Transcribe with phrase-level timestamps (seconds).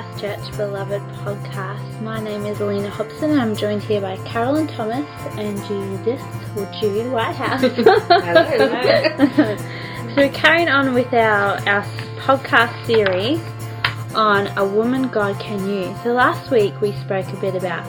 [0.00, 2.00] House Church Beloved podcast.
[2.00, 5.06] My name is Alina Hobson I'm joined here by Carolyn Thomas
[5.36, 6.22] and Judith
[6.56, 7.60] or Jude Whitehouse.
[7.76, 8.46] Hello.
[10.08, 11.82] so we're carrying on with our, our
[12.16, 13.40] podcast series
[14.14, 15.94] on A Woman God Can Use.
[16.02, 17.84] So last week we spoke a bit about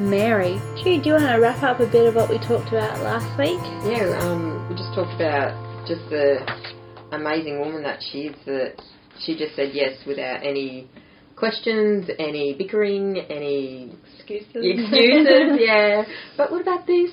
[0.00, 0.60] Mary.
[0.76, 3.36] Jude, do you want to wrap up a bit of what we talked about last
[3.36, 3.58] week?
[3.90, 6.38] yeah, um, we just talked about just the
[7.10, 8.36] amazing woman that she is.
[8.46, 8.80] That
[9.26, 10.88] she just said yes without any
[11.38, 14.48] questions, any bickering, any Excuses.
[14.54, 15.58] excuses.
[15.60, 16.02] yeah,
[16.36, 17.10] but what about this?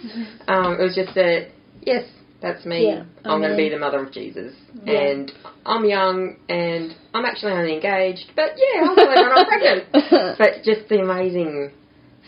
[0.47, 1.49] Um, it was just that
[1.81, 2.03] yes,
[2.41, 2.87] that's me.
[2.87, 4.53] Yeah, I'm going to be the mother of Jesus,
[4.83, 4.93] Yeah.
[4.99, 5.31] and
[5.65, 8.31] I'm young, and I'm actually only engaged.
[8.35, 9.83] But yeah, I'll believe when I'm pregnant.
[10.37, 11.71] But just the amazing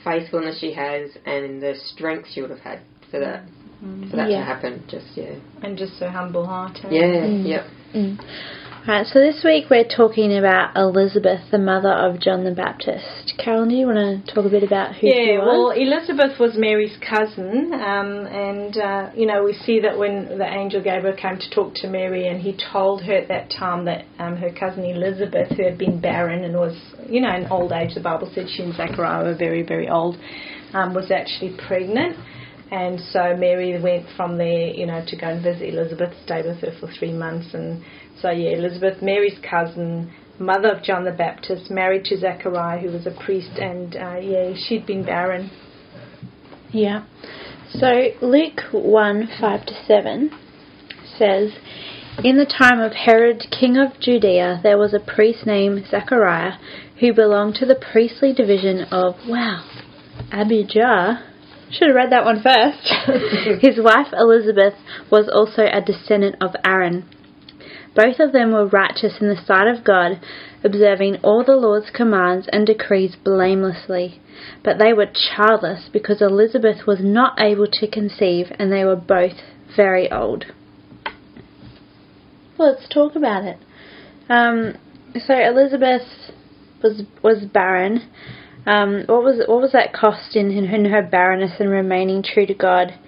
[0.04, 2.80] faithfulness she has and the strength she would have had
[3.12, 3.44] for that
[4.10, 4.40] for that Yeah.
[4.40, 4.84] to happen.
[4.90, 6.92] Just yeah, and just so humble hearted.
[6.92, 7.48] yeah, Mm.
[7.48, 7.66] yep.
[7.94, 8.20] Mm.
[8.88, 13.34] Right, so this week we're talking about Elizabeth, the mother of John the Baptist.
[13.38, 15.72] Carolyn, do you want to talk a bit about who she Yeah, well.
[15.72, 20.82] Elizabeth was Mary's cousin, um, and uh, you know we see that when the angel
[20.82, 24.38] Gabriel came to talk to Mary, and he told her at that time that um,
[24.38, 28.00] her cousin Elizabeth, who had been barren and was, you know, in old age, the
[28.00, 30.16] Bible said she and Zechariah were very, very old,
[30.74, 32.16] um, was actually pregnant.
[32.72, 36.60] And so Mary went from there, you know, to go and visit Elizabeth, stayed with
[36.60, 37.54] her for three months.
[37.54, 37.84] And
[38.22, 43.08] so, yeah, Elizabeth, Mary's cousin, mother of John the Baptist, married to Zechariah, who was
[43.08, 45.50] a priest, and uh, yeah, she'd been barren.
[46.72, 47.06] Yeah.
[47.72, 50.32] So Luke 1 5 to 7
[51.18, 51.54] says,
[52.24, 56.54] In the time of Herod, king of Judea, there was a priest named Zechariah
[57.00, 59.64] who belonged to the priestly division of, wow,
[60.32, 61.24] Abijah.
[61.72, 63.62] Should have read that one first.
[63.62, 64.76] His wife Elizabeth
[65.12, 67.06] was also a descendant of Aaron.
[67.94, 70.20] Both of them were righteous in the sight of God,
[70.64, 74.22] observing all the Lord's commands and decrees blamelessly.
[74.64, 79.34] But they were childless because Elizabeth was not able to conceive, and they were both
[79.76, 80.46] very old.
[82.58, 83.58] Well, let's talk about it.
[84.30, 84.76] Um,
[85.20, 86.04] so Elizabeth
[86.84, 88.10] was was barren.
[88.68, 92.54] Um, what was what was that cost in, in her barrenness and remaining true to
[92.54, 93.00] God?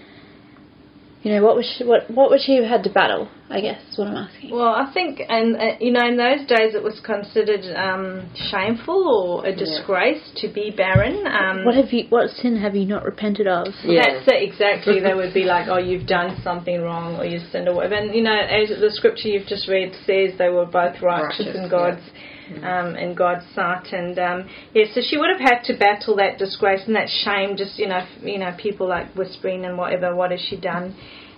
[1.21, 3.27] You know, what was she, what what would she have had to battle?
[3.49, 4.51] I guess is what I'm asking.
[4.51, 9.03] Well, I think, and uh, you know, in those days it was considered um, shameful
[9.03, 11.27] or a disgrace to be barren.
[11.27, 12.05] Um, What have you?
[12.07, 13.67] What sin have you not repented of?
[13.83, 14.03] Yeah.
[14.05, 15.01] That's it, exactly.
[15.01, 17.95] they would be like, oh, you've done something wrong or you've sinned or whatever.
[17.95, 21.55] And, you know, as the scripture you've just read says, they were both righteous, Righteous,
[21.55, 22.05] in God's
[22.63, 23.93] um, in God's sight.
[23.93, 27.57] And, um, yeah, so she would have had to battle that disgrace and that shame,
[27.57, 30.95] just, you know, you know, people like whispering and whatever, what has she done?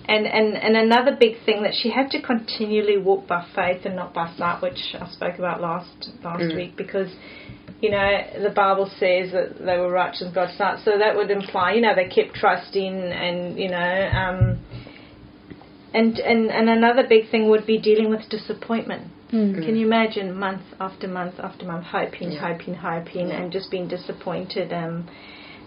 [0.07, 3.95] And, and, and another big thing that she had to continually walk by faith and
[3.95, 6.55] not by sight, which I spoke about last last Mm.
[6.55, 7.15] week, because
[7.81, 10.79] you know, the Bible says that they were righteous in God's sight.
[10.85, 13.77] So that would imply, you know, they kept trusting and, you know,
[14.13, 14.59] um,
[15.93, 19.07] and, and, and another big thing would be dealing with disappointment.
[19.31, 19.63] Mm.
[19.65, 22.39] Can you imagine month after month after month hoping, Yeah.
[22.47, 23.41] hoping, hoping, Yeah.
[23.41, 25.07] and just being disappointed, um,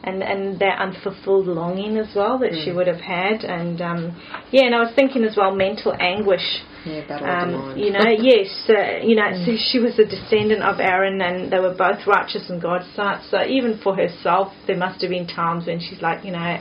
[0.03, 4.13] and and that unfulfilled longing as well that she would have had, and um,
[4.51, 7.81] yeah, and I was thinking as well mental anguish Yeah, battle of the um, mind.
[7.81, 11.59] you know, yes, uh, you know, so she was a descendant of Aaron, and they
[11.59, 13.23] were both righteous in God's sight.
[13.31, 16.59] So even for herself, there must have been times when she's like, you know,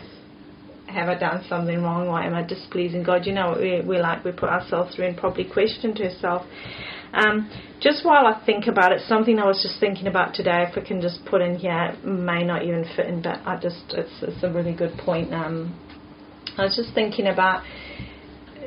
[0.94, 3.26] have I done something wrong, or am I displeasing God?
[3.26, 6.46] You know, we we like we put ourselves through and probably questioned herself.
[7.14, 7.50] Um,
[7.80, 10.82] just while I think about it, something I was just thinking about today, if we
[10.82, 14.44] can just put in here, may not even fit in, but I just it's it's
[14.44, 15.34] a really good point.
[15.34, 15.80] Um,
[16.58, 17.64] I was just thinking about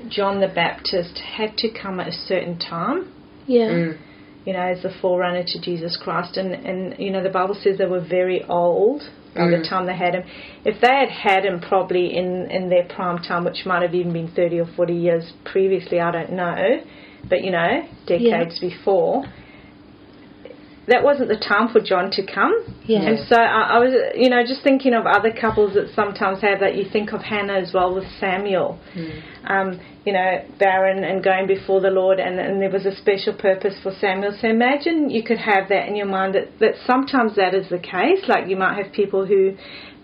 [0.09, 3.13] John the Baptist had to come at a certain time,
[3.47, 3.69] Yeah.
[3.69, 3.99] Mm.
[4.45, 6.37] you know, as the forerunner to Jesus Christ.
[6.37, 9.03] And, and you know, the Bible says they were very old
[9.37, 9.69] by the Mm.
[9.69, 10.25] time they had him.
[10.65, 14.13] If they had had him probably in, in their prime time, which might have even
[14.13, 16.81] been 30 or 40 years previously, I don't know,
[17.29, 19.25] but you know, decades before.
[20.89, 22.55] That wasn't the time for John to come.
[22.85, 23.01] Yeah.
[23.01, 26.61] And so I, I was, you know, just thinking of other couples that sometimes have
[26.61, 26.77] that.
[26.77, 28.79] You think of Hannah as well with Samuel
[29.47, 33.35] um, you know, barren and going before the Lord, and, and there was a special
[33.35, 34.37] purpose for Samuel.
[34.41, 37.79] So imagine you could have that in your mind that, that sometimes that is the
[37.79, 38.27] case.
[38.29, 39.57] Like you might have people who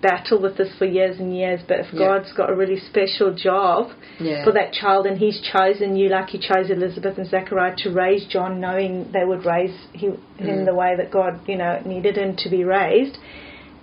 [0.03, 1.99] battle with this for years and years, but if Yeah.
[2.01, 4.43] God's got a really special job Yeah.
[4.45, 8.27] for that child and He's chosen you, like He chose Elizabeth and Zechariah to raise
[8.27, 10.65] John, knowing they would raise him Mm.
[10.67, 13.17] the way that God, you know, needed him to be raised.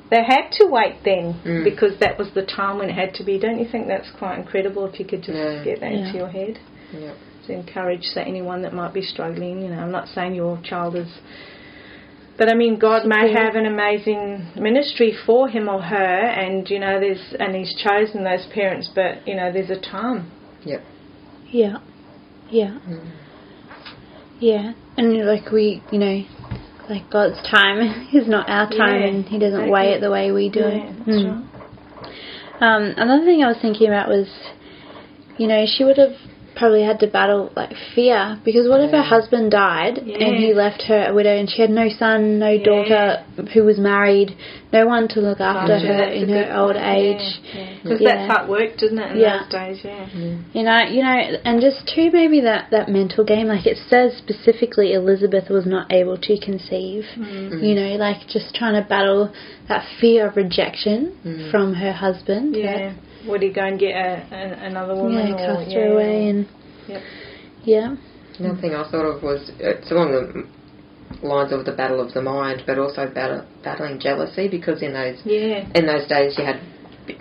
[0.10, 1.64] They had to wait then Mm.
[1.64, 3.38] because that was the time when it had to be.
[3.38, 5.64] Don't you think that's quite incredible if you could just Yeah.
[5.64, 5.98] get that Yeah.
[6.00, 6.60] into your head?
[6.92, 7.16] Yep.
[7.48, 10.96] To encourage say, anyone that might be struggling, you know, I'm not saying your child
[10.96, 11.20] is
[12.38, 13.44] But I mean, God may Support.
[13.44, 15.96] have an amazing ministry for him or her,
[16.42, 18.88] and you know, there's and He's chosen those parents.
[18.88, 20.32] But you know, there's a time.
[20.64, 20.82] Yep.
[21.52, 21.78] Yeah.
[22.50, 22.78] Yeah.
[24.40, 24.72] Yeah.
[24.98, 26.24] And like we, you know,
[26.90, 29.72] like God's time is not our time Yeah, and He doesn't exactly.
[29.72, 30.60] weigh it the way we do.
[30.60, 31.36] Yeah, Mm.
[31.36, 31.46] right.
[32.62, 34.28] Um, another thing I was thinking about was,
[35.38, 36.16] you know, she would have
[36.56, 40.82] probably had to battle like fear because what if her husband died and he left
[40.84, 42.64] her a widow and she had no son, no Yeah.
[42.64, 43.24] daughter
[43.54, 44.36] who was married,
[44.74, 47.42] no one to look after Gotcha, her in her old point, age.
[47.84, 48.16] Because Yeah.
[48.28, 49.40] that's how it worked, didn't it, in Yeah.
[49.50, 49.82] those days?
[49.84, 50.36] Yeah.
[50.54, 53.48] You know, you know, and just too maybe that that mental game.
[53.48, 57.06] Like it says specifically, Elizabeth was not able to conceive.
[57.18, 57.64] Mm.
[57.64, 59.32] You know, like just trying to battle
[59.68, 61.52] that fear of rejection Mm.
[61.52, 62.56] from her husband.
[62.56, 62.92] Yeah.
[63.28, 65.28] Would he go and get a, a, another yeah, woman?
[65.28, 65.80] yeah or, cast yeah.
[65.80, 66.48] her away and
[66.88, 67.02] Yep.
[67.64, 67.96] yeah,
[68.40, 72.22] Another thing I thought of was it's along the lines of the battle of the
[72.22, 75.68] mind, but also battle, battling jealousy because in those Yeah.
[75.76, 76.60] in those days you had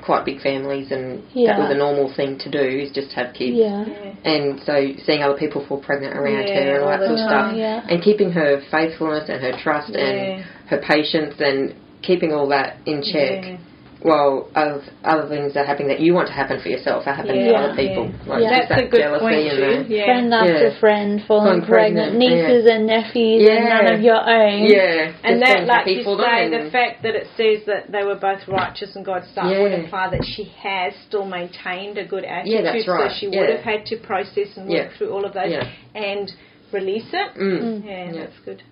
[0.03, 3.57] quite big families and that was a normal thing to do is just have kids.
[3.57, 4.13] yeah, Yeah.
[4.25, 7.27] And so seeing other people fall pregnant around Yeah, her and all that sort of
[7.27, 7.87] stuff, yeah.
[7.89, 10.01] and keeping her faithfulness and her trust Yeah.
[10.05, 13.59] and her patience and keeping all that in check.
[14.01, 14.09] Yeah.
[14.09, 17.47] While other, other things are happening that you want to happen for yourself are happening
[17.47, 18.05] Yeah, to other people.
[18.07, 18.31] yeah.
[18.31, 18.51] Like Yeah.
[18.51, 19.89] That's that a good jealousy point and too.
[19.89, 20.05] the, Yeah.
[20.05, 20.79] friend after Yeah.
[20.81, 24.67] friend falling Falling pregnant, pregnant, nieces and nephews, and none of your own.
[24.67, 28.15] yeah, And just that, like you say, the fact that it says that they were
[28.15, 32.55] both righteous in God's sight would imply that she has still maintained a good attitude.
[32.55, 33.11] Yeah, that's right.
[33.11, 33.41] So she Yeah.
[33.41, 34.89] would have had to process and work Yeah.
[34.97, 35.67] through all of those Yeah.
[35.95, 36.33] and
[36.71, 37.35] release it.
[37.35, 37.85] Mm.
[37.85, 38.13] Yeah, Yeah.
[38.13, 38.63] that's good.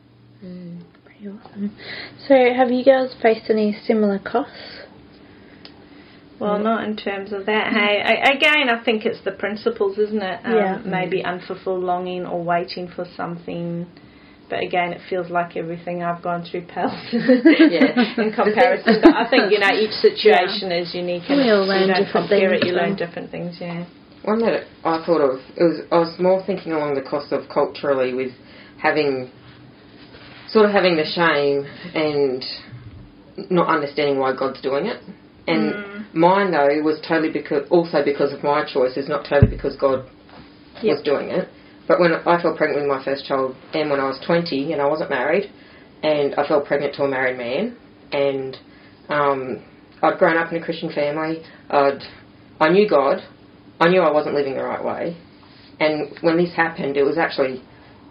[1.04, 1.70] Pretty awesome.
[2.28, 4.75] So, have you girls faced any similar costs?
[6.38, 7.72] Well, not in terms of that.
[7.72, 10.40] Hey, I, again, I think it's the principles, isn't it?
[10.44, 10.82] Um, Yeah.
[10.84, 13.86] Maybe unfulfilled longing or waiting for something.
[14.48, 18.20] But again, it feels like everything I've gone through pales Yeah.
[18.22, 19.00] in comparison.
[19.02, 22.04] But I think you know each situation is unique, and We all you learn don't
[22.04, 22.66] different things, it.
[22.66, 23.56] You learn different things.
[23.60, 23.86] Yeah.
[24.22, 27.48] One that I thought of it was I was more thinking along the cost of
[27.48, 28.32] culturally with
[28.80, 29.30] having
[30.48, 32.44] sort of having the shame and
[33.50, 35.02] not understanding why God's doing it.
[35.46, 36.04] And Mm.
[36.12, 40.04] mine though was totally because also because of my choices, not totally because God
[40.82, 41.48] was doing it.
[41.88, 44.82] But when I fell pregnant with my first child, and when I was 20 and
[44.82, 45.50] I wasn't married,
[46.02, 47.76] and I fell pregnant to a married man,
[48.12, 48.56] and
[49.08, 49.62] um,
[50.02, 51.42] I'd grown up in a Christian family.
[51.70, 52.02] I'd
[52.60, 53.22] I knew God.
[53.78, 55.16] I knew I wasn't living the right way.
[55.78, 57.62] And when this happened, it was actually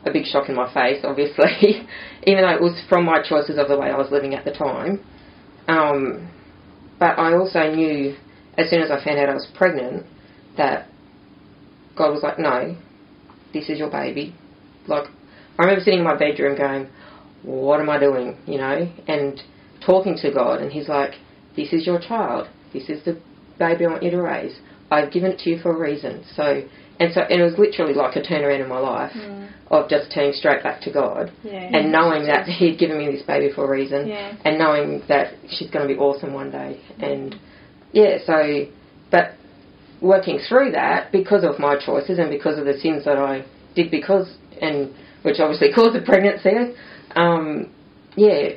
[0.06, 1.88] a big shock in my face, obviously,
[2.24, 4.52] even though it was from my choices of the way I was living at the
[4.52, 5.04] time.
[5.68, 6.30] Um,
[7.00, 8.16] but I also knew,
[8.58, 10.06] as soon as I found out I was pregnant,
[10.58, 10.88] that
[11.96, 12.76] God was like, no,
[13.54, 14.36] this is your baby.
[14.88, 15.08] Like,
[15.58, 16.90] I remember sitting in my bedroom going,
[17.44, 19.42] what am I doing, you know, and
[19.86, 21.14] talking to God, and He's like,
[21.56, 22.48] this is your child.
[22.74, 23.22] This is the
[23.60, 24.60] baby I want you to raise.
[24.92, 26.26] I've given it to you for a reason.
[26.36, 26.64] So,
[27.00, 29.45] and so, and it was literally like a turnaround in my life mm.
[29.72, 31.54] Of just turning straight back to God Yeah.
[31.74, 34.34] and knowing that He'd given me this baby for a reason, Yeah.
[34.46, 36.78] and knowing that she's going to be awesome one day.
[37.00, 37.36] And
[37.92, 38.66] yeah, so,
[39.12, 39.32] but
[40.02, 43.44] working through that because of my choices and because of the sins that I
[43.76, 44.94] did, because and
[45.24, 46.76] which obviously caused the pregnancy.
[47.16, 47.72] Um,
[48.16, 48.50] yeah,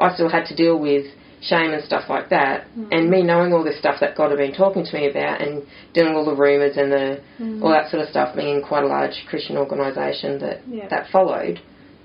[0.00, 1.06] I still had to deal with
[1.42, 2.86] shame and stuff like that, hmm.
[2.92, 5.62] and me knowing all this stuff that God had been talking to me about, and
[5.92, 7.62] dealing with all the rumours and the hmm.
[7.62, 10.88] all that sort of stuff, being in quite a large Christian organisation that Yeah.
[10.88, 11.60] that followed,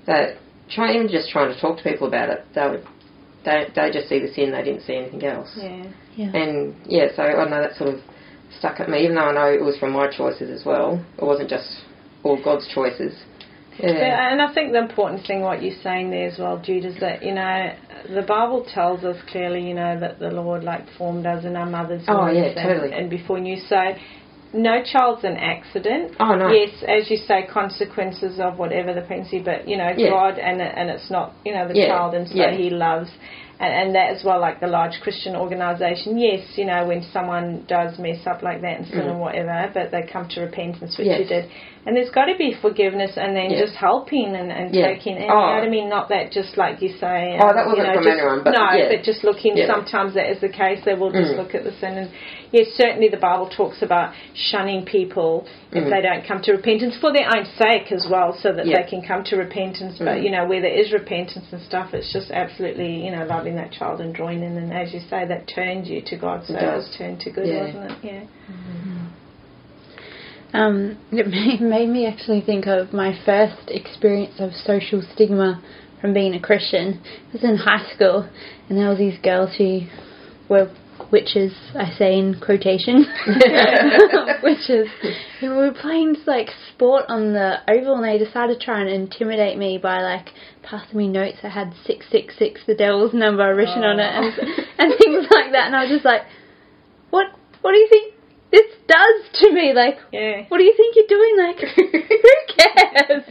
[0.06, 0.36] that
[0.70, 2.84] trying even just trying to talk to people about it, they would
[3.44, 5.50] they they just see the sin, they didn't see anything else.
[5.56, 5.86] Yeah.
[6.16, 6.30] Yeah.
[6.34, 8.00] And yeah, so I know that sort of
[8.58, 11.04] stuck at me, even though I know it was from my choices as well.
[11.16, 11.82] It wasn't just
[12.24, 13.14] all God's choices.
[13.78, 13.92] Yeah.
[13.92, 16.98] Yeah, and I think the important thing, what you're saying there as well, Jude, is
[16.98, 17.72] that you know
[18.08, 21.66] the Bible tells us clearly, you know, that the Lord like formed us in our
[21.66, 22.92] mother's Oh, womb yeah, and, totally.
[22.92, 23.56] and before you.
[23.68, 23.76] So
[24.54, 26.16] no child's an accident.
[26.20, 26.50] Oh, no.
[26.50, 30.10] Yes, as you say, consequences of whatever the pregnancy, but you know, Yeah.
[30.10, 32.52] God and and it's not you know the Yeah, child, and so yeah.
[32.52, 33.10] He loves.
[33.60, 36.16] And, and that as well, like the large Christian organisation.
[36.16, 39.14] Yes, you know when someone does mess up like that and sin Mm.
[39.16, 41.18] or whatever, but they come to repentance, which Yes.
[41.22, 41.50] you did,
[41.88, 43.60] and there's got to be forgiveness and then Yeah.
[43.64, 44.88] just helping and, and Yeah.
[44.88, 45.40] taking and Oh.
[45.40, 47.84] you know what I mean not that just like you say Oh, that wasn't you
[47.84, 48.88] know, from just, anyone, but no yeah.
[48.92, 49.66] but just looking Yeah.
[49.68, 51.38] sometimes that is the case they will just Mm.
[51.38, 52.10] look at the sin and
[52.52, 55.90] yes certainly the Bible talks about shunning people if Mm.
[55.90, 58.82] they don't come to repentance for their own sake as well so that Yeah.
[58.82, 60.24] they can come to repentance but Mm.
[60.24, 63.70] you know where there is repentance and stuff it's just absolutely you know loving that
[63.72, 66.58] child and drawing in and as you say that turns you to God so It
[66.62, 66.86] it, does.
[66.88, 67.60] was turned to good Yeah.
[67.64, 68.20] wasn't it yeah
[70.52, 75.62] Um, it made me actually think of my first experience of social stigma
[76.00, 77.00] from being a Christian.
[77.04, 78.28] I was in high school,
[78.68, 79.80] and there was these girls who
[80.48, 80.70] were
[81.12, 81.52] witches.
[81.74, 83.06] I say in quotation,
[84.42, 84.88] witches,
[85.40, 89.58] who were playing like sport on the oval, and they decided to try and intimidate
[89.58, 90.28] me by like
[90.62, 94.66] passing me notes that had six six six, the devil's number, written on it, and
[94.78, 95.66] and things like that.
[95.66, 96.22] And I was just like,
[97.10, 97.26] what?
[97.60, 98.14] What do you think?
[98.50, 100.44] This does to me, like, Yeah.
[100.48, 101.36] what do you think you're doing?
[101.38, 101.92] Like, who
[102.56, 103.24] cares?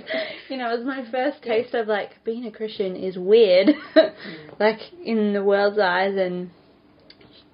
[0.49, 3.69] You know, it was my first taste of like being a Christian is weird,
[4.59, 6.51] like in the world's eyes, and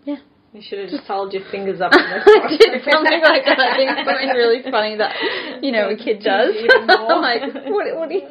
[0.03, 0.17] yeah.
[0.51, 1.93] You should have just held your fingers up.
[1.93, 3.59] In the I did something like that.
[3.59, 6.53] I think something really funny that you know a kid does.
[6.89, 7.95] I'm like, what?
[7.97, 8.27] What do you?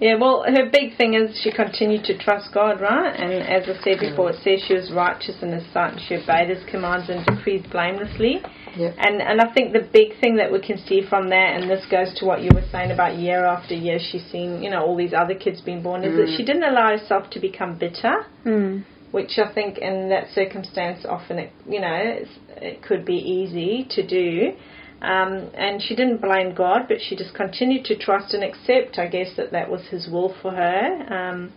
[0.00, 3.10] Yeah, well, her big thing is she continued to trust God, right?
[3.18, 6.14] And as I said before, it says she was righteous in His sight and she
[6.14, 8.40] obeyed His commands and decrees blamelessly.
[8.76, 8.94] Yep.
[8.98, 11.84] And and I think the big thing that we can see from that, and this
[11.90, 14.96] goes to what you were saying about year after year, she's seen you know all
[14.96, 18.80] these other kids being born, is that she didn't allow herself to become bitter, Hmm.
[19.10, 22.20] which I think in that circumstance often it you know
[22.60, 24.52] it could be easy to do.
[25.00, 29.06] Um, and she didn't blame God, but she just continued to trust and accept, I
[29.06, 31.06] guess, that that was His will for her.
[31.12, 31.52] Um,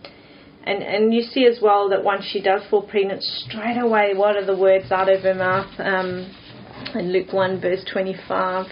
[0.64, 4.36] and and you see as well that once she does fall pregnant, straight away, what
[4.36, 5.70] are the words out of her mouth?
[5.80, 6.32] Um,
[6.94, 8.66] in Luke 1, verse 25.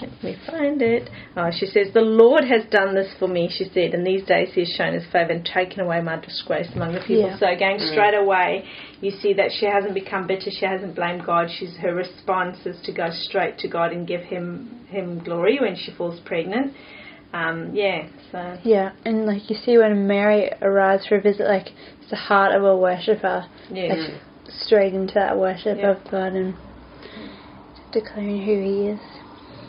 [0.00, 1.08] Let me find it.
[1.36, 3.94] Oh, she says, The Lord has done this for me, she said.
[3.94, 7.00] In these days he has shown his favour and taken away my disgrace among the
[7.00, 7.28] people.
[7.30, 7.38] Yeah.
[7.38, 8.64] So again, straight away,
[9.00, 10.50] you see that she hasn't become bitter.
[10.50, 11.48] She hasn't blamed God.
[11.58, 15.76] She's Her response is to go straight to God and give him, him glory when
[15.76, 16.74] she falls pregnant.
[17.32, 18.58] Um, yeah, so...
[18.64, 21.68] Yeah, and like you see when Mary arrives for a visit, like
[22.00, 23.94] it's the heart of a worshipper, Yeah.
[23.94, 25.92] like straight into that worship Yeah.
[25.92, 26.54] of God and
[27.92, 29.00] declaring who He is.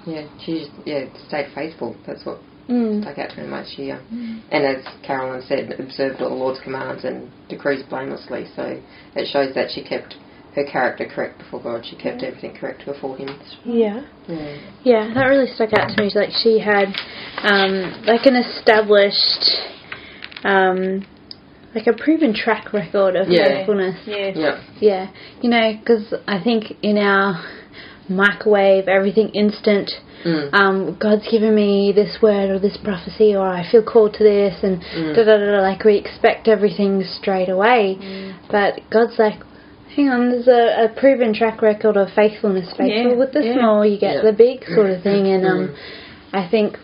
[0.08, 1.96] Yeah, she just, yeah stayed faithful.
[2.06, 3.02] That's what Mm.
[3.02, 3.74] stuck out to me most.
[3.78, 3.98] She, uh,
[4.52, 8.46] and as Carolyn said, observed all the Lord's commands and decrees blamelessly.
[8.58, 8.78] So
[9.16, 10.16] it shows that she kept
[10.54, 11.86] her character correct before God.
[11.86, 13.30] She kept everything correct before Him.
[13.64, 14.04] Yeah.
[14.28, 14.58] Yeah.
[14.84, 16.12] Yeah, that really stuck out to me.
[16.14, 16.88] Like she had,
[17.44, 19.48] um, like an established,
[20.44, 21.06] um,
[21.74, 23.48] like a proven track record of Yeah.
[23.60, 23.96] faithfulness.
[24.06, 24.32] Yeah.
[24.36, 24.62] Yeah.
[24.80, 25.08] Yeah,
[25.42, 27.40] you know, because I think in our
[28.10, 29.92] microwave, everything instant.
[30.26, 30.54] Mm.
[30.54, 34.64] Um, God's given me this word or this prophecy, or I feel called to this,
[34.64, 35.16] and Mm.
[35.16, 35.46] da da da.
[35.58, 37.98] da, Like we expect everything straight away,
[38.50, 39.40] but God's like,
[39.96, 42.70] hang on, there's a, a proven track record of faithfulness.
[42.78, 43.54] Faithful Yeah, with the yeah.
[43.60, 44.22] small, you get Yeah.
[44.24, 45.76] the big sort of thing, and um, Mm.
[46.34, 46.78] I think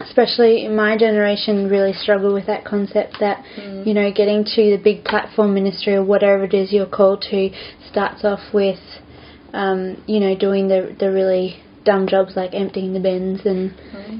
[0.00, 3.86] especially in my generation really struggle with that concept that Mm.
[3.86, 7.50] you know getting to the big platform ministry or whatever it is you're called to
[7.90, 8.78] starts off with
[9.52, 13.72] um, you know doing the the really dumb jobs like emptying the bins and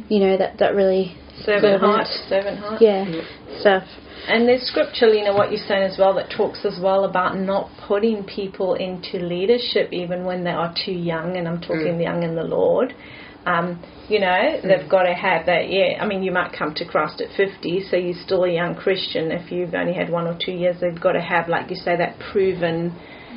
[0.08, 1.82] you know that that really Servant Servant.
[1.82, 2.06] heart.
[2.28, 2.82] Servant heart.
[2.82, 3.24] yeah Yep.
[3.60, 3.84] stuff
[4.28, 7.38] And there's scripture, you know, what you're saying as well, that talks as well about
[7.38, 12.02] not putting people into leadership even when they are too young, and I'm talking Mm.
[12.02, 12.94] young in the Lord.
[13.46, 13.78] Um,
[14.10, 15.96] you know, they've got to have that, yeah.
[16.02, 19.32] I mean, you might come to Christ at 50, so you're still a young Christian.
[19.32, 21.96] If you've only had one or two years, they've got to have, like you say,
[21.96, 22.92] that proven,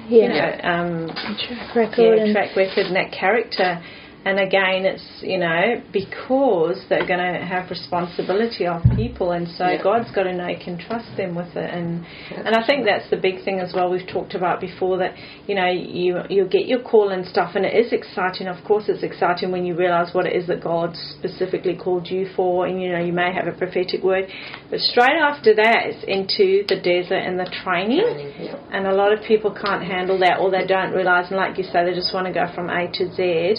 [0.09, 1.07] yeah, you know, um,
[1.47, 3.81] track record yeah, and track record and that character.
[4.25, 9.67] And again, it's you know because they're going to have responsibility of people, and so
[9.67, 9.83] Yeah.
[9.83, 11.69] God's got to know He can trust them with it.
[11.69, 13.91] And That's and I think that's the big thing as well.
[13.91, 15.15] We've talked about before that
[15.45, 18.47] you know you you get your call and stuff, and it is exciting.
[18.47, 22.29] Of course, it's exciting when you realise what it is that God specifically called you
[22.35, 24.29] for, and you know you may have a prophetic word,
[24.69, 28.01] but straight after that, it's into the desert and the training.
[28.01, 28.71] Training, yeah.
[28.71, 31.65] And a lot of people can't handle that or they don't realise, and like you
[31.65, 33.55] say, they just want to go from A to Z.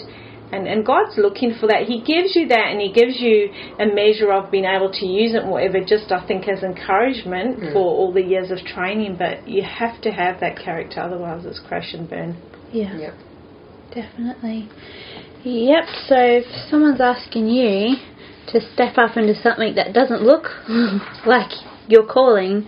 [0.55, 1.83] And, and God's looking for that.
[1.83, 5.33] He gives you that and He gives you a measure of being able to use
[5.35, 7.73] it and whatever, just I think as encouragement Mm.
[7.73, 9.17] for all the years of training.
[9.17, 12.37] But you have to have that character, otherwise it's crash and burn.
[12.71, 13.13] yeah Yep.
[13.93, 14.69] definitely
[15.43, 17.95] yep so if someone's asking you
[18.47, 20.45] to step up into something that doesn't look
[21.25, 21.51] like
[21.87, 22.67] your calling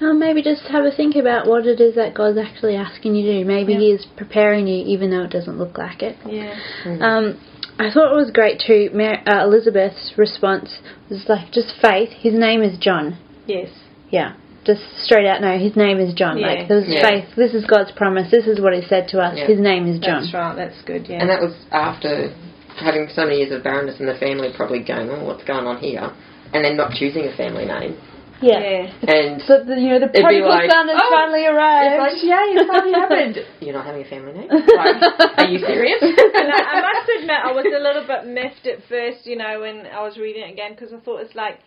[0.00, 3.26] uh, maybe just have a think about what it is that God's actually asking you
[3.26, 3.44] to do.
[3.44, 3.78] Maybe Yeah.
[3.80, 6.16] He is preparing you, even though it doesn't look like it.
[6.26, 6.54] Yeah.
[7.00, 7.40] Um,
[7.78, 8.90] I thought it was great too.
[8.92, 10.78] Mar- uh, Elizabeth's response
[11.08, 12.10] was like just faith.
[12.10, 13.16] His name is John.
[13.46, 13.70] Yes.
[14.10, 15.40] Yeah, just straight out.
[15.40, 16.38] No, his name is John.
[16.38, 16.46] Yeah.
[16.46, 17.02] Like there's Yeah.
[17.08, 17.24] faith.
[17.36, 18.30] This is God's promise.
[18.30, 19.38] This is what He said to us.
[19.38, 19.46] Yeah.
[19.46, 20.22] His name is John.
[20.22, 20.56] That's right.
[20.56, 21.06] That's good.
[21.08, 21.20] Yeah.
[21.20, 22.32] And that was after
[22.78, 25.78] having so many years of barrenness and the family probably going, oh, what's going on
[25.78, 26.10] here?
[26.52, 27.96] And then not choosing a family name.
[28.40, 28.60] Yeah.
[28.60, 29.10] yeah.
[29.10, 31.90] And So the, you know the It'd prodigal like, son has "Oh, finally arrived.
[31.90, 33.36] it's like, yeah, it finally happened.
[33.60, 34.48] You're not having a family name?
[34.78, 35.02] Like,
[35.38, 35.98] are you serious?
[36.02, 39.60] and I, I must admit, I was a little bit miffed at first, you know,
[39.60, 41.58] when I was reading it again, because I thought it's like,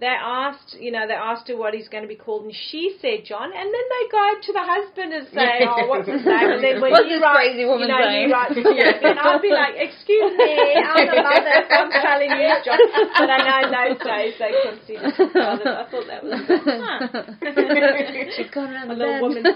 [0.00, 2.96] they asked, you know, they asked her what he's going to be called, and she
[3.00, 3.52] said John.
[3.54, 6.80] And then they go to the husband and say, "Oh, what's his name?" And then
[6.82, 8.26] when What's he this writes, crazy woman you know, saying?
[8.26, 11.56] he writes, and I'd be like, "Excuse me, I'm the mother.
[11.70, 12.78] I'm telling you, John."
[13.14, 15.70] But I know in those days they considered his brothers.
[15.70, 18.34] I thought that was huh.
[18.36, 19.46] She's gone around a little woman.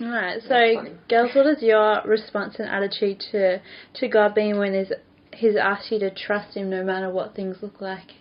[0.00, 3.60] Alright, so girls, what is your response and attitude to
[3.94, 4.92] to God being when He's
[5.42, 8.12] He's asked you to trust Him no matter what things look like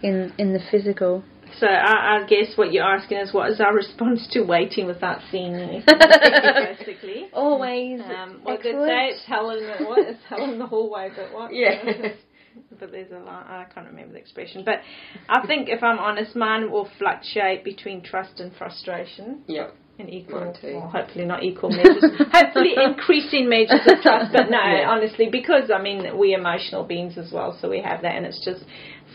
[0.00, 1.24] in in the physical?
[1.58, 5.20] So I, I guess what you're asking is what is our response to waiting without
[5.30, 7.30] seeing anything, basically.
[7.32, 8.00] Always.
[8.00, 8.88] Um, well, they excellent.
[8.88, 9.98] say it's hell in the what?
[10.06, 11.52] It's hell in the hallway, but what?
[11.52, 11.82] Yeah.
[12.78, 13.44] but there's a line.
[13.48, 14.62] I can't remember the expression.
[14.64, 14.80] But
[15.28, 19.74] I think, if I'm honest, mine will fluctuate between trust and frustration Yep.
[19.98, 22.04] In equal, well, hopefully not equal measures.
[22.32, 24.88] hopefully increasing measures of trust, but no, Yeah.
[24.88, 28.42] honestly, because I mean we're emotional beings as well, so we have that, and it's
[28.44, 28.62] just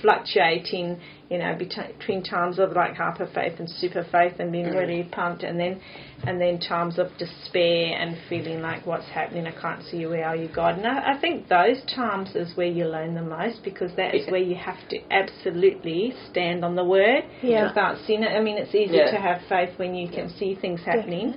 [0.04, 1.00] fluctuating.
[1.30, 4.76] You know, between times of like hyper faith and super faith, and being Mm.
[4.76, 5.82] really pumped, and then
[6.28, 10.26] and then times of despair and feeling like what's happening, I can't see you, where
[10.26, 10.78] are you, God?
[10.78, 14.26] And I, I think those times is where you learn the most because that is
[14.26, 14.32] Yeah.
[14.32, 17.68] where you have to absolutely stand on the word Yeah.
[17.68, 18.32] without seeing it.
[18.32, 19.12] I mean, it's easy Yeah.
[19.12, 21.34] to have faith when you can see things happening.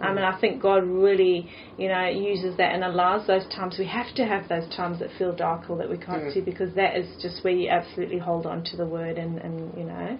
[0.00, 3.76] Um, and I think God really, you know, uses that and allows those times.
[3.78, 6.32] We have to have those times that feel dark or that we can't Mm.
[6.32, 9.76] see because that is just where you absolutely hold on to the word and, and
[9.76, 10.18] you know,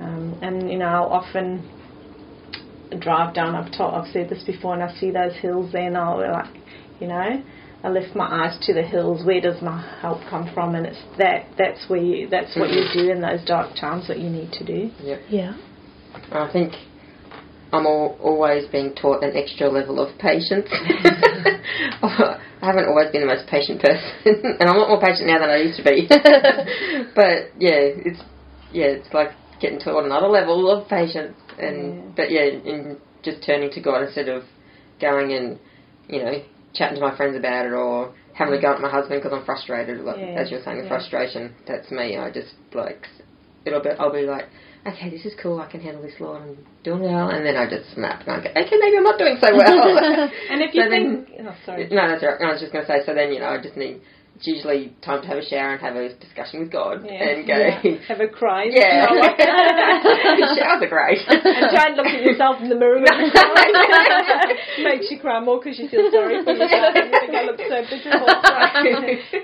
[0.00, 1.62] um, and you know, I'll often
[2.98, 3.54] drive down.
[3.54, 6.56] I've told, I've said this before, and I see those hills there, and I'll like,
[6.98, 7.44] you know.
[7.84, 9.26] I lift my eyes to the hills.
[9.26, 10.76] Where does my help come from?
[10.76, 11.48] And it's that.
[11.58, 12.28] That's where you.
[12.28, 14.08] That's what you do in those dark times.
[14.08, 14.90] What you need to do.
[15.02, 15.20] Yep.
[15.28, 15.56] Yeah.
[16.30, 16.74] I think
[17.72, 20.68] I'm all, always being taught an extra level of patience.
[22.02, 24.12] I haven't always been the most patient person,
[24.60, 26.06] and I'm a lot more patient now than I used to be.
[27.14, 28.20] but yeah, it's
[28.72, 32.02] yeah, it's like getting taught another level of patience, and Yeah.
[32.16, 34.44] but yeah, in just turning to God instead of
[35.00, 35.58] going and
[36.08, 36.42] you know
[36.74, 39.44] chatting to my friends about it or having to go at my husband because I'm
[39.44, 40.00] frustrated.
[40.00, 40.88] Like Yeah, as you were saying, the yeah.
[40.88, 41.54] frustration.
[41.66, 42.16] That's me.
[42.16, 43.06] I just like
[43.64, 43.90] it'll be.
[43.98, 44.46] I'll be like
[44.86, 47.68] okay, this is cool, I can handle this, Lord, I'm doing well, and then I
[47.68, 50.30] just snap and I go, okay, maybe I'm not doing so well.
[50.50, 51.88] And if you So then- think, oh, sorry.
[51.90, 52.40] no, that's right.
[52.40, 54.00] I was just going to say, so then, you know, I just need,
[54.42, 57.14] it's usually time to have a shower and have a discussion with God Yeah.
[57.30, 57.78] and go, Yeah.
[58.08, 58.64] Have a cry.
[58.70, 59.06] yeah.
[59.08, 59.38] Oh what-
[60.58, 61.22] Showers are great.
[61.30, 64.58] and try and look at yourself in the mirror when you cry.
[64.82, 67.60] Makes you cry more because you feel sorry for yourself and you think I look
[67.62, 68.26] so miserable.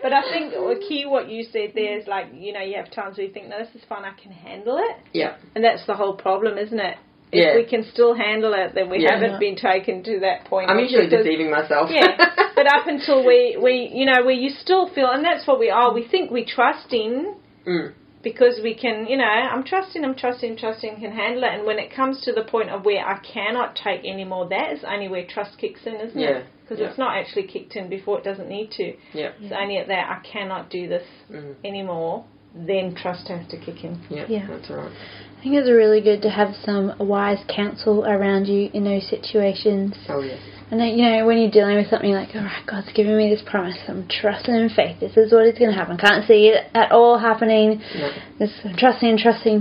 [0.03, 2.91] but I think the key what you said there is like, you know, you have
[2.91, 4.97] times where you think, no, this is fine, I can handle it.
[5.13, 5.37] yeah.
[5.55, 6.97] And that's the whole problem, isn't it?
[7.31, 7.55] If Yeah.
[7.57, 9.13] we can still handle it, then we Yeah.
[9.15, 10.71] haven't been taken to that point.
[10.71, 11.91] I'm usually Because- deceiving myself.
[11.91, 12.17] yeah,
[12.57, 15.69] but up until we, we, you know, where you still feel, and that's what we
[15.71, 15.93] are.
[15.93, 17.35] We think we trusting
[17.67, 17.93] Mm.
[18.23, 21.53] because we can, you know, I'm trusting, I'm trusting, trusting, can handle it.
[21.53, 24.73] And when it comes to the point of where I cannot take any more, that
[24.73, 26.45] is only where trust kicks in, isn't Yeah, it?
[26.63, 26.89] Because yeah.
[26.89, 28.95] it's not actually kicked in before it doesn't need to.
[29.13, 29.31] Yeah.
[29.41, 31.57] It's only at that I cannot do this Mm.
[31.65, 32.25] anymore.
[32.55, 34.01] Then trust has to kick in.
[34.11, 34.27] Yeah.
[34.29, 34.47] Yeah.
[34.49, 34.91] That's right.
[35.39, 39.95] I think it's really good to have some wise counsel around you in those situations.
[40.09, 40.41] Oh, yes.
[40.71, 43.31] And then, you know, when you're dealing with something like, all right, God's giving me
[43.31, 43.77] this promise.
[43.87, 44.99] I'm trusting in faith.
[45.01, 45.97] This is what is going to happen.
[45.97, 47.81] Can't see it at all happening.
[47.95, 48.11] No.
[48.39, 49.55] This, I'm trusting and trusting.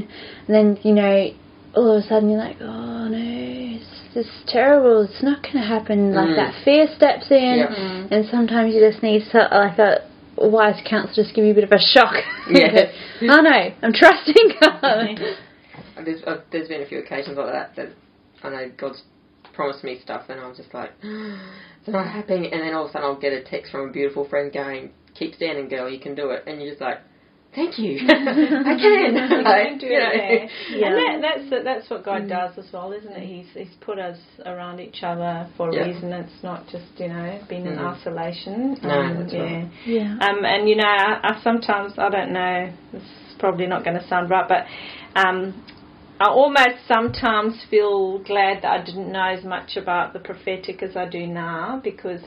[0.48, 1.30] And then, you know,
[1.76, 3.18] all of a sudden you're like, oh no,
[3.78, 5.02] it's, this is terrible.
[5.04, 6.14] It's not going to happen.
[6.16, 6.36] Like Mm.
[6.38, 7.60] that fear steps in.
[7.70, 8.08] Yeah.
[8.10, 10.07] And sometimes you just need so, like a
[10.38, 12.14] wise counsel just give you a bit of a shock.
[12.50, 12.94] Yes.
[13.22, 15.20] oh no, I'm trusting God.
[16.06, 17.90] There's, uh, there's been a few occasions like that that
[18.44, 19.02] I know God's
[19.54, 22.52] promised me stuff, and I'm just like, it's not happening.
[22.54, 24.92] And then all of a sudden, I'll get a text from a beautiful friend going,
[25.16, 25.90] "Keep standing, girl.
[25.90, 27.00] You can do it." And you're just like,
[27.56, 30.88] "Thank you, I can." You can do you it, Yeah.
[30.88, 33.26] And that, that's that's what God does as well, isn't it?
[33.26, 35.86] He's He's put us around each other for a Yeah.
[35.86, 36.12] reason.
[36.14, 37.98] It's not just you know being in Mm.
[37.98, 38.78] isolation.
[38.84, 39.42] No, Um, that's yeah.
[39.42, 39.70] right.
[39.86, 40.18] Yeah.
[40.22, 42.72] Um, and you know, I, I sometimes I don't know.
[42.92, 44.66] This is probably not going to sound right, but
[45.20, 45.64] um,
[46.20, 50.96] I almost sometimes feel glad that I didn't know as much about the prophetic as
[50.96, 52.22] I do now because.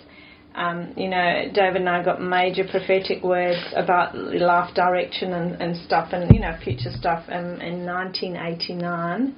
[0.55, 5.77] Um, you know, David and I got major prophetic words about life direction and, and
[5.77, 9.35] stuff, and you know, future stuff in, in 1989,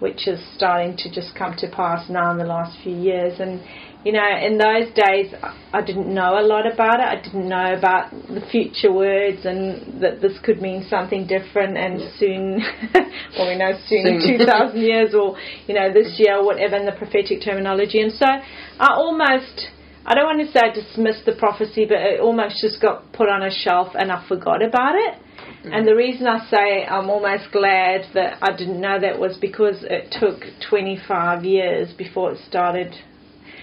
[0.00, 3.38] which is starting to just come to pass now in the last few years.
[3.38, 3.62] And
[4.04, 7.06] you know, in those days, I- I didn't know a lot about it.
[7.06, 11.76] I didn't know about the future words and that this could mean something different.
[11.76, 12.08] And Yeah.
[12.18, 12.64] soon,
[13.38, 14.38] well, we know soon, Soon.
[14.38, 15.36] 2,000 years, or
[15.68, 18.00] you know, this year, or whatever, in the prophetic terminology.
[18.00, 19.70] And so, I almost.
[20.08, 23.28] I don't want to say I dismissed the prophecy, but it almost just got put
[23.28, 25.18] on a shelf and I forgot about it.
[25.64, 29.82] And the reason I say I'm almost glad that I didn't know that was because
[29.82, 32.94] it took 25 years before it started.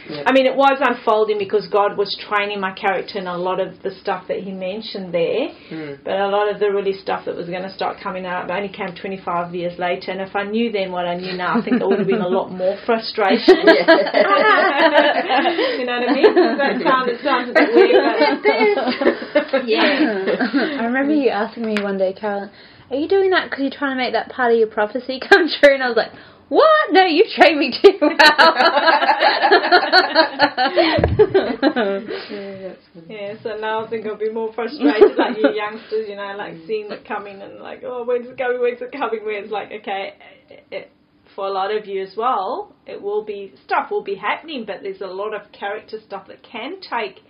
[0.09, 0.23] Yep.
[0.27, 3.81] I mean, it was unfolding because God was training my character in a lot of
[3.83, 5.99] the stuff that He mentioned there, Mm.
[6.03, 8.69] but a lot of the really stuff that was going to start coming out only
[8.69, 10.11] came 25 years later.
[10.11, 12.21] And if I knew then what I knew now, I think there would have been
[12.21, 13.55] a lot more frustration.
[13.63, 13.73] you
[15.85, 16.35] know what I mean?
[16.57, 17.97] That sound, it sounds a bit weird,
[19.51, 20.79] but Yeah.
[20.79, 22.49] I remember you asking me one day, Carolyn,
[22.89, 25.47] are you doing that because you're trying to make that part of your prophecy come
[25.47, 25.73] true?
[25.73, 26.11] And I was like,
[26.53, 26.91] what?
[26.91, 28.11] No, you've trained me too well.
[33.09, 36.53] Yeah, so now I think I'll be more frustrated, like you youngsters, you know, like
[36.67, 39.69] seeing it coming and like, oh, when's it coming, when's it coming, where it's like,
[39.81, 40.13] okay,
[40.49, 40.91] it, it,
[41.35, 44.77] for a lot of you as well, it will be, stuff will be happening, but
[44.83, 47.21] there's a lot of character stuff that can take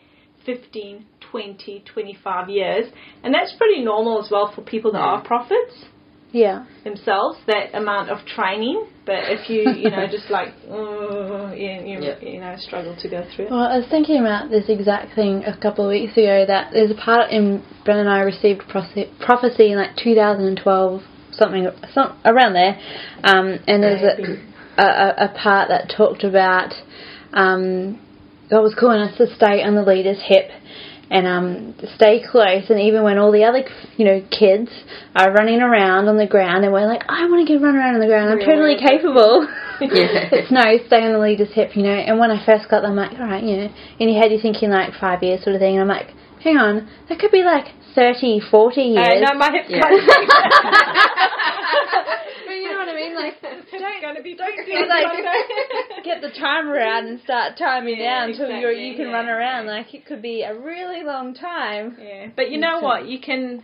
[0.45, 2.85] 15, 20, 25 years,
[3.23, 5.85] and that's pretty normal as well for people that are prophets
[6.33, 6.65] yeah.
[6.83, 11.99] themselves, that amount of training, but if you, you know, just like, uh, you, you,
[12.01, 12.19] Yeah.
[12.19, 13.51] you know, struggle to go through it.
[13.51, 16.91] Well, I was thinking about this exact thing a couple of weeks ago that there's
[16.91, 22.53] a part in Bren and I received prophecy, prophecy in like 2012, something some, around
[22.53, 22.77] there,
[23.23, 26.73] um, and there's a, a, a- a part that talked about
[27.33, 27.99] um,
[28.49, 30.49] God was calling us to stay on the leader's hip
[31.09, 32.69] and um, stay close.
[32.69, 33.63] And even when all the other,
[33.97, 34.69] you know, kids
[35.15, 37.95] are running around on the ground, and we're like, I want to get run around
[37.95, 38.31] on the ground.
[38.31, 39.47] I'm totally capable.
[39.81, 40.29] Yeah.
[40.31, 41.91] it's no, stay on the leader's hip, you know.
[41.91, 43.69] And when I first got them, I'm like, all right, you know.
[43.99, 45.75] In your head, you're thinking like five years sort of thing.
[45.75, 46.13] And I'm like,
[46.43, 49.07] hang on, that could be like 30, 40 years.
[49.07, 49.81] Uh, no, my hip Yeah.
[52.45, 53.12] But you know what I mean?
[53.12, 53.12] Like,
[53.71, 55.07] don't going to be don't fixing like
[56.03, 59.13] get the timer out and start timing Yeah, down until you're, exactly, you can yeah.
[59.13, 59.67] run around.
[59.67, 61.97] Like it could be a really long time.
[62.01, 63.07] Yeah, but you know what?
[63.07, 63.63] You can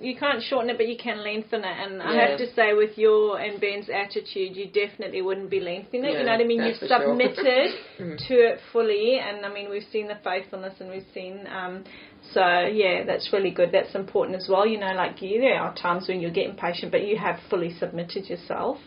[0.00, 1.66] you can't shorten it, but you can lengthen it.
[1.66, 6.06] And I have to say, with your and Ben's attitude, you definitely wouldn't be lengthening
[6.06, 6.18] it.
[6.18, 6.62] you know what I mean?
[6.62, 6.98] You've for sure.
[7.10, 8.16] submitted Mhm.
[8.28, 11.46] to it fully, and I mean we've seen the faithfulness, and we've seen.
[11.48, 11.84] Um,
[12.32, 13.70] so yeah, that's really good.
[13.72, 14.66] That's important as well.
[14.66, 17.72] You know, like you, there are times when you're getting patient, but you have fully
[17.78, 18.78] submitted yourself,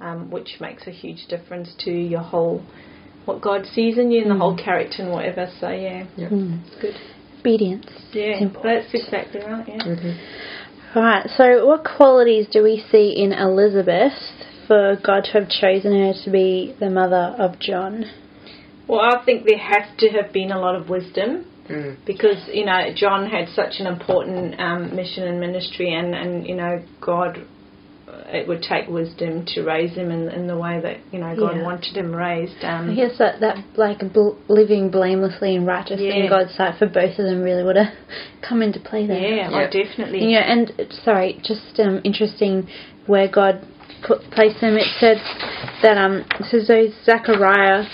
[0.00, 2.62] um, which makes a huge difference to your whole.
[3.24, 5.48] What God sees in you and the whole character and whatever.
[5.60, 6.28] So yeah, Yeah.
[6.28, 6.60] Mm.
[6.66, 6.94] it's good.
[7.40, 7.86] Obedience.
[8.12, 9.66] Yeah, that's exactly right.
[9.66, 9.76] Yeah.
[9.78, 10.16] Mhm.
[10.94, 11.28] Right.
[11.30, 14.12] So, what qualities do we see in Elizabeth
[14.66, 18.04] for God to have chosen her to be the mother of John?
[18.86, 21.96] Well, I think there has to have been a lot of wisdom Mm.
[22.04, 26.54] because you know John had such an important um, mission and ministry, and and you
[26.56, 27.40] know God,
[28.32, 31.56] it would take wisdom to raise him in, in the way that you know God
[31.56, 31.62] Yeah.
[31.62, 32.64] wanted him raised.
[32.64, 36.14] Um, I guess that that like bl- living blamelessly and righteous Yeah.
[36.14, 37.92] in God's sight for both of them really would have
[38.48, 39.18] come into play there.
[39.20, 39.66] yeah, Yeah.
[39.68, 40.32] oh, definitely.
[40.32, 42.68] Yeah, and uh, sorry, just um, interesting
[43.06, 43.66] where God
[44.06, 44.76] put placed them.
[44.76, 45.18] It said
[45.82, 47.84] that um, it says so Zachariah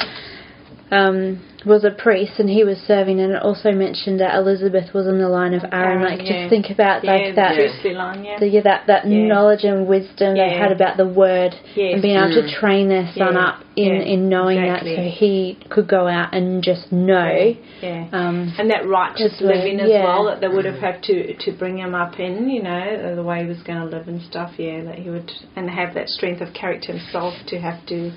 [0.91, 5.07] um was a priest and he was serving, and it also mentioned that Elizabeth was
[5.07, 6.03] in the line of Aaron.
[6.03, 6.41] Aaron, like, yeah.
[6.43, 7.57] just think about yeah, like that.
[7.83, 8.39] the line, yeah.
[8.41, 9.27] The, yeah, that that Yeah.
[9.27, 11.93] knowledge and wisdom they had about the word Yes.
[11.95, 12.47] and being able Mm.
[12.49, 13.41] to train their son Yeah.
[13.47, 14.97] up in, Yeah, in knowing exactly.
[14.97, 18.05] that so he could go out and just know yeah.
[18.13, 20.03] um, and that righteous Just living as yeah.
[20.05, 23.23] well that they would have had to to bring him up in, you know, the
[23.23, 24.53] way he was going to live and stuff.
[24.59, 28.11] Yeah, that he would and have that strength of character himself to have to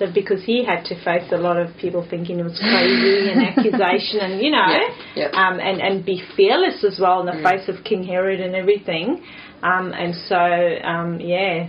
[0.00, 3.42] live because he had to face a lot of people thinking he was crazy and
[3.50, 5.28] accusation and you know, Yeah, yeah.
[5.34, 7.42] um, and and be fearless as well in the Mm.
[7.42, 9.22] face of King Herod and everything.
[9.62, 11.68] Um, and so um, yeah,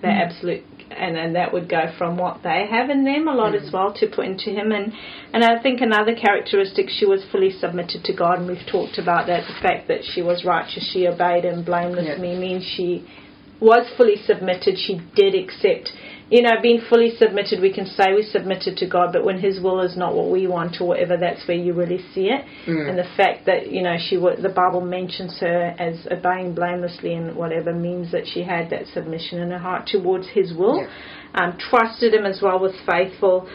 [0.00, 3.54] the absolute and, and that would go from what they have in them a lot
[3.54, 4.92] as well to put into him and
[5.32, 9.26] and I think another characteristic she was fully submitted to God and we've talked about
[9.28, 12.18] that the fact that she was righteous she obeyed and blameless Yeah.
[12.20, 13.08] me means she
[13.60, 15.92] was fully submitted she did accept
[16.34, 19.60] you know being fully submitted we can say we submitted to God but when his
[19.64, 22.88] will is not what we want or whatever that's where you really see it Mm.
[22.88, 27.26] and the fact that you know she the Bible mentions her as obeying blamelessly and
[27.42, 30.88] whatever means that she had that submission in her heart towards His will, Yeah.
[31.34, 33.48] um, trusted Him as well, was faithful.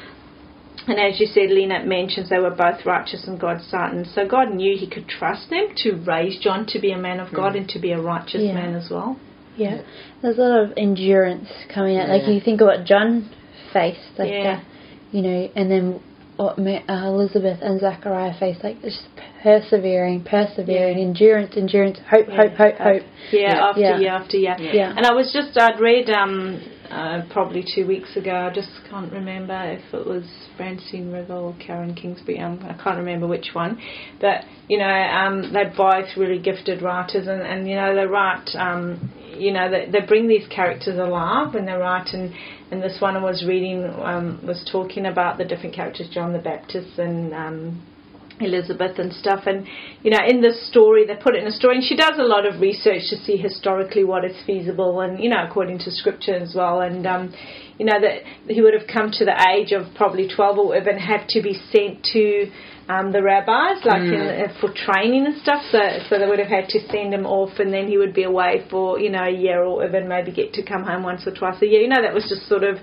[0.88, 4.28] And as you said, Lena mentions they were both righteous in God's sight, and so
[4.28, 7.56] God knew He could trust them to raise John to be a man of God
[7.56, 8.54] and to be a righteous Yeah.
[8.54, 9.18] man as well.
[9.58, 9.82] Yeah,
[10.22, 12.10] there's a lot of endurance coming out.
[12.10, 13.30] Like you think of what John
[13.74, 14.43] faced, like Yeah.
[14.43, 14.63] that,
[15.12, 16.00] you know, and then
[16.38, 19.02] what uh, Elizabeth and Zachariah faced, like just
[19.41, 21.04] persevering, persevering, Yeah.
[21.04, 23.04] endurance, endurance, hope, hope, hope, hope.
[23.32, 23.67] Yeah, Yeah.
[23.67, 24.00] after Yeah.
[24.00, 24.56] year after year.
[24.60, 24.72] Yeah.
[24.74, 24.93] Yeah.
[24.96, 28.36] And I was just, I'd read um, uh, probably two weeks ago.
[28.36, 30.24] I just can't remember if it was
[30.56, 32.39] Francine River or Karen Kingsbury.
[32.39, 33.80] Um, I can't remember which one.
[34.22, 38.50] But, you know, um, they're both really gifted writers and, and you know, they write,
[38.56, 42.13] um, you know, they, they bring these characters alive when they write.
[42.13, 42.34] And,
[42.71, 46.39] and this one I was reading um, was talking about the different characters, John the
[46.39, 47.82] Baptist and um,
[48.39, 49.43] Elizabeth and stuff.
[49.45, 49.67] And,
[50.04, 52.23] you know, in this story, they put it in a story, and she does a
[52.23, 56.36] lot of research to see historically what is feasible and, you know, according to scripture
[56.36, 56.82] as well.
[56.82, 57.34] And, um,
[57.78, 61.00] you know, that he would have come to the age of probably 12 or and
[61.00, 62.52] have to be sent to
[62.89, 65.62] um, the rabbis, like in, uh, for training and stuff.
[65.71, 68.23] So, so they would have had to send him off, and then he would be
[68.23, 71.34] away for you know a year or and maybe get to come home once or
[71.34, 71.82] twice a year.
[71.82, 72.78] You know, that was just sort of.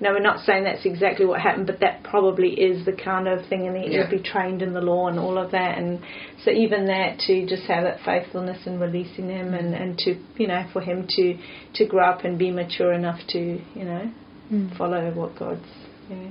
[0.00, 3.28] You know, we're not saying that's exactly what happened, but that probably is the kind
[3.28, 4.00] of thing, and he Yeah.
[4.00, 6.00] would be trained in the law and all of that, and
[6.42, 10.46] so even that to just have that faithfulness and releasing him, and, and to you
[10.46, 11.36] know for him to
[11.74, 13.38] to grow up and be mature enough to
[13.74, 14.10] you know
[14.50, 14.76] Mm.
[14.76, 15.60] follow what God's
[16.08, 16.30] yeah.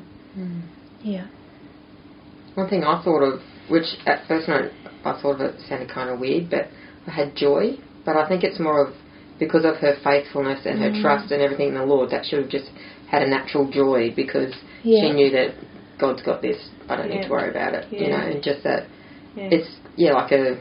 [1.02, 1.28] Yeah.
[2.56, 4.70] One thing I thought of, which at first I,
[5.06, 6.68] I thought of it sounded kind of weird, but
[7.08, 7.78] I had joy.
[8.06, 8.94] But I think it's more of
[9.40, 11.02] because of her faithfulness and her mm.
[11.02, 12.70] trust and everything in the Lord that she would have just
[13.08, 15.02] had a natural joy because Yeah.
[15.02, 15.56] she knew that
[15.98, 16.58] God's got this.
[16.88, 17.92] I don't need to worry about it.
[17.92, 18.88] You know, and just that
[19.36, 19.50] Yeah.
[19.52, 20.58] it's yeah like a.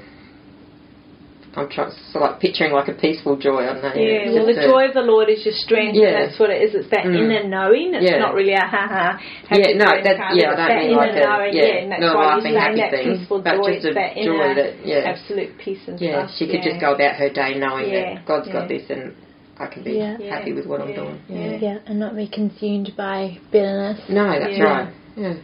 [1.59, 3.67] I'm trying so like picturing like a peaceful joy.
[3.69, 3.93] I don't know.
[3.95, 6.27] Yeah, it's well, the a- joy of the Lord is your strength, Yeah.
[6.27, 6.75] that's what it is.
[6.75, 7.19] It's that Mm.
[7.19, 7.95] inner knowing.
[7.95, 8.19] It's Yeah.
[8.19, 9.21] not really a ha ha.
[9.51, 11.65] Yeah, no, happy that, kind yeah, I don't that mean inner like a, knowing, yeah,
[11.83, 13.73] and that's not a why laughing, happy saying that thing, peaceful but joy.
[13.75, 16.39] just a that joy inner, that, yeah, absolute peace and yeah, trust.
[16.39, 16.71] she could yeah.
[16.71, 19.15] just go about her day knowing Yeah, that God's got this and
[19.59, 20.17] I can be Yeah.
[20.21, 21.19] Yeah, happy with what I'm doing.
[21.29, 21.57] yeah.
[21.61, 24.01] Yeah, and not be consumed by bitterness.
[24.09, 24.65] No, that's Yeah.
[24.65, 24.89] right.
[25.17, 25.35] Yeah.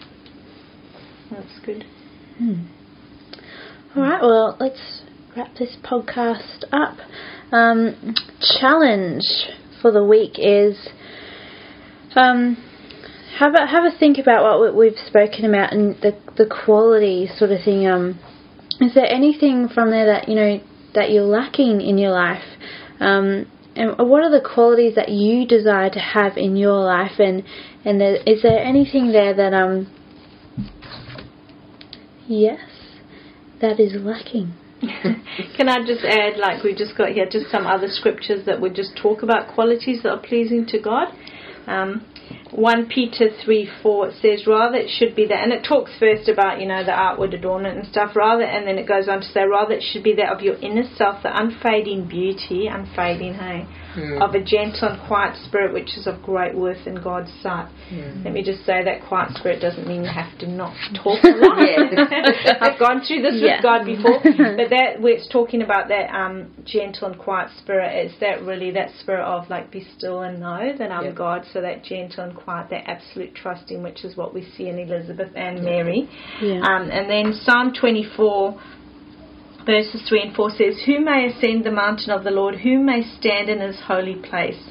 [1.31, 1.85] That's good.
[2.39, 2.55] Hmm.
[3.97, 5.03] All right, well, let's
[5.37, 6.97] wrap this podcast up.
[7.51, 8.15] Um,
[8.61, 9.23] challenge
[9.83, 10.89] for the week is
[12.15, 12.57] um,
[13.39, 17.27] have a have a think about what we- we've spoken about and the the quality
[17.27, 17.87] sort of thing.
[17.87, 18.19] Um,
[18.81, 20.61] is there anything from there that you know
[20.95, 22.45] that you're lacking in your life?
[23.01, 27.19] Um, and what are the qualities that you desire to have in your life?
[27.19, 27.43] And
[27.85, 29.89] and there, is there anything there that um
[32.27, 32.61] Yes,
[33.61, 34.55] that is lacking.
[35.57, 38.75] Can I just add, like we just got here, just some other scriptures that would
[38.75, 41.09] just talk about qualities that are pleasing to God.
[41.67, 42.05] Um,
[42.51, 46.29] 1 Peter 3 4 it says, rather it should be that, and it talks first
[46.29, 49.27] about, you know, the outward adornment and stuff, rather, and then it goes on to
[49.27, 53.67] say, rather it should be that of your inner self, the unfading beauty, unfading, hey,
[53.95, 54.21] Mm.
[54.21, 57.69] of a gentle and quiet spirit, which is of great worth in God's sight.
[57.93, 58.25] Mm.
[58.25, 61.29] Let me just say that quiet spirit doesn't mean you have to not talk a
[61.29, 61.59] lot.
[61.63, 62.59] Yeah.
[62.61, 63.57] I've gone through this Yeah.
[63.57, 67.93] with God before, but that where it's talking about that um, gentle and quiet spirit,
[68.07, 71.11] it's that really that spirit of like be still and know that I'm Yeah.
[71.13, 71.45] God.
[71.53, 75.31] So that gentle and quiet, that absolute trusting, which is what we see in Elizabeth
[75.37, 76.09] and Mary.
[76.43, 76.61] Yeah.
[76.63, 78.61] Um, and then Psalm 24,
[79.65, 82.57] verses 3 and 4 says, Who may ascend the mountain of the Lord?
[82.57, 84.71] Who may stand in his holy place?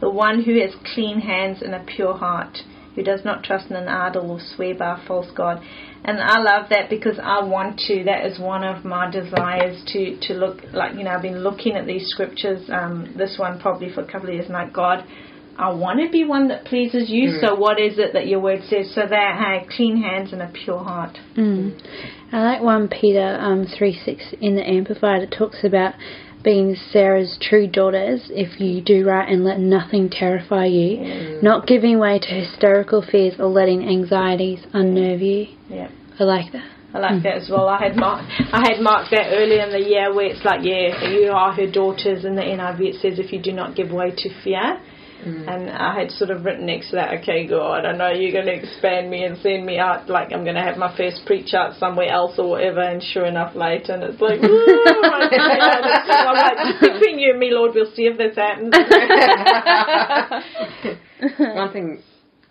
[0.00, 2.58] The one who has clean hands and a pure heart,
[2.94, 5.62] who does not trust in an idol or swear by a false God.
[6.04, 8.04] And I love that because I want to.
[8.04, 11.74] That is one of my desires to, to look like, you know, I've been looking
[11.74, 15.04] at these scriptures, um, this one probably for a couple of years, and like, God,
[15.58, 17.30] I want to be one that pleases you.
[17.30, 17.40] Mm.
[17.40, 18.94] So what is it that your word says?
[18.94, 21.18] So that, I have clean hands and a pure heart.
[21.36, 21.80] Mm.
[22.32, 25.22] I like 1 Peter um, 3 6 in the Amplified.
[25.22, 25.94] It talks about
[26.44, 31.98] being Sarah's true daughters if you do right and let nothing terrify you, not giving
[31.98, 35.46] way to hysterical fears or letting anxieties unnerve you.
[35.68, 35.88] Yeah.
[36.20, 36.70] I like that.
[36.94, 37.68] I like that as well.
[37.68, 41.10] I had marked, I had marked that earlier in the year where it's like, yeah,
[41.10, 42.24] you are her daughters.
[42.24, 44.80] In the NIV it says if you do not give way to fear.
[45.24, 45.48] Mm.
[45.48, 48.46] And I had sort of written next to that, okay, God, I know you're going
[48.46, 51.54] to expand me and send me out, like I'm going to have my first preach
[51.54, 52.80] out somewhere else or whatever.
[52.80, 55.70] And sure enough, later, and it's like, ooh, okay, no,
[56.08, 58.72] I'm like, just between you and me, Lord, we'll see if this happens.
[61.38, 62.02] One thing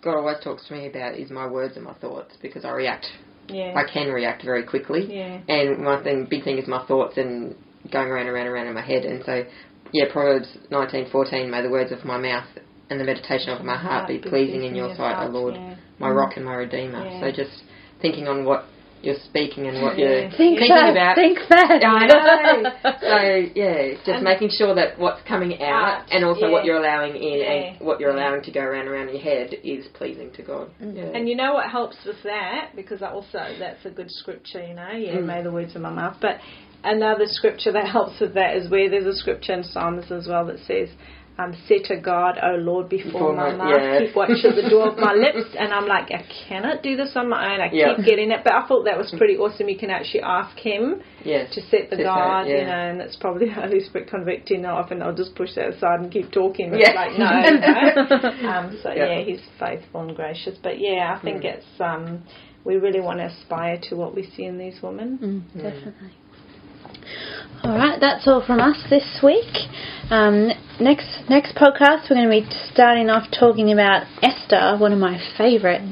[0.02, 3.06] God always talks to me about is my words and my thoughts because I react.
[3.48, 3.74] yeah.
[3.74, 5.06] I can react very quickly.
[5.08, 5.40] Yeah.
[5.48, 7.56] And one thing, big thing is my thoughts and
[7.90, 9.04] going around and around and around in my head.
[9.04, 9.44] And so,
[9.92, 11.50] yeah, Proverbs nineteen fourteen.
[11.50, 12.46] May the words of my mouth
[12.90, 15.74] and the meditation of my heart be pleasing in your sight, O Lord, Yeah.
[15.98, 17.04] my rock and my redeemer.
[17.04, 17.20] Yeah.
[17.20, 17.62] So just
[18.00, 18.64] thinking on what
[19.02, 20.08] you're speaking and what Yeah.
[20.08, 21.14] you're Think thinking fast, about.
[21.14, 21.84] think fast.
[21.84, 22.70] I know.
[23.00, 26.78] so yeah, just And- making sure that what's coming out Out, and also what you're
[26.78, 30.42] allowing in and what you're allowing to go around around your head is pleasing to
[30.42, 30.70] God.
[30.82, 30.96] Mm.
[30.96, 31.02] Yeah.
[31.16, 32.70] And you know what helps with that?
[32.74, 35.26] Because also, that's a good scripture, you know, yeah, Mm.
[35.26, 36.16] may the words of my mouth.
[36.20, 36.40] But
[36.84, 40.46] another scripture that helps with that is where there's a scripture in Psalms as well
[40.46, 40.88] that says,
[41.40, 43.78] um, set a guard, O Lord, before, Before my my- mouth.
[43.80, 43.98] yeah.
[44.00, 45.54] Keep watch at the door of my lips.
[45.56, 47.60] And I'm like, I cannot do this on my own.
[47.60, 47.94] I Yeah.
[47.94, 48.40] keep getting it.
[48.42, 49.68] But I thought that was pretty awesome.
[49.68, 51.46] You can actually ask Him Yeah.
[51.46, 54.08] to set the To say it, guard, you know, and that's probably the Holy Spirit
[54.08, 54.62] convicting.
[54.62, 56.70] Now, often I'll just push that aside and keep talking.
[56.70, 56.90] But Yeah.
[56.94, 58.48] like, no, no.
[58.50, 59.06] Um, so, Yeah.
[59.18, 60.58] yeah, He's faithful and gracious.
[60.60, 61.54] But, yeah, I think Mm.
[61.54, 62.24] it's, um,
[62.64, 65.18] we really want to aspire to what we see in these women.
[65.54, 66.08] Mm, definitely.
[67.64, 69.68] All right, that's all from us this week.
[70.10, 70.48] Um,
[70.80, 75.18] next next podcast, we're going to be starting off talking about Esther, one of my
[75.36, 75.84] favourites.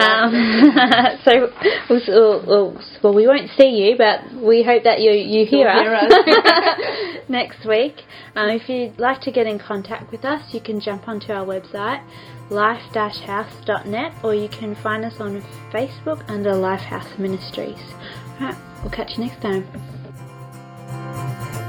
[0.00, 1.52] Um, so,
[1.90, 5.94] we'll, we'll, we'll- we won't see you, but we hope that you you hear You'll
[5.94, 8.02] us, hear next week.
[8.34, 11.44] Um, if you'd like to get in contact with us, you can jump onto our
[11.46, 12.02] website,
[12.50, 17.78] life-house.net, or you can find us on Facebook under Lifehouse Ministries.
[18.40, 19.93] All right, we'll catch you next time.
[20.94, 21.63] ハハハハ!